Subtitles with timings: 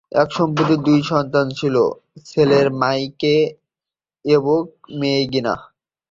[0.13, 1.75] এই দম্পতির দুই সন্তান ছিল:
[2.29, 3.43] ছেলে মাইকেল
[4.25, 4.59] এবং
[4.99, 5.53] মেয়ে গিনা।